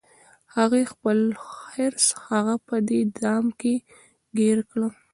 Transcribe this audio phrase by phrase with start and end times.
[0.03, 0.03] د
[0.55, 1.19] هغې خپل
[1.71, 3.73] حرص هغه په دې دام کې
[4.37, 4.89] ګیر کړه